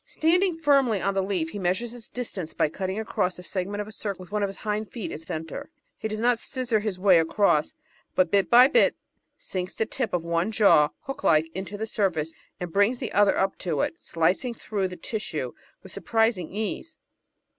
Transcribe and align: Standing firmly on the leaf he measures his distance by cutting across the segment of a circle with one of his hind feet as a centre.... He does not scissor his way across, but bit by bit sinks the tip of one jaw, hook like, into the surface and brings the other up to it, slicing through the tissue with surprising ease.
Standing 0.07 0.57
firmly 0.57 0.99
on 0.99 1.13
the 1.13 1.21
leaf 1.21 1.49
he 1.51 1.59
measures 1.59 1.91
his 1.91 2.09
distance 2.09 2.55
by 2.55 2.69
cutting 2.69 2.99
across 2.99 3.35
the 3.35 3.43
segment 3.43 3.81
of 3.81 3.87
a 3.87 3.91
circle 3.91 4.23
with 4.23 4.31
one 4.31 4.41
of 4.41 4.49
his 4.49 4.57
hind 4.57 4.89
feet 4.91 5.11
as 5.11 5.21
a 5.21 5.25
centre.... 5.27 5.69
He 5.99 6.07
does 6.07 6.17
not 6.19 6.39
scissor 6.39 6.79
his 6.79 6.97
way 6.97 7.19
across, 7.19 7.75
but 8.15 8.31
bit 8.31 8.49
by 8.49 8.67
bit 8.67 8.95
sinks 9.37 9.75
the 9.75 9.85
tip 9.85 10.11
of 10.11 10.23
one 10.23 10.51
jaw, 10.51 10.89
hook 11.01 11.23
like, 11.23 11.49
into 11.53 11.77
the 11.77 11.85
surface 11.85 12.33
and 12.59 12.73
brings 12.73 12.97
the 12.97 13.11
other 13.11 13.37
up 13.37 13.59
to 13.59 13.81
it, 13.81 13.99
slicing 13.99 14.55
through 14.55 14.87
the 14.87 14.97
tissue 14.97 15.51
with 15.83 15.91
surprising 15.91 16.49
ease. 16.51 16.97